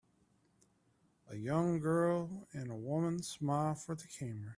a 1.29 1.35
young 1.35 1.79
girl 1.79 2.47
and 2.53 2.71
a 2.71 2.75
woman 2.75 3.21
smile 3.21 3.75
for 3.75 3.93
the 3.95 4.07
camera. 4.17 4.49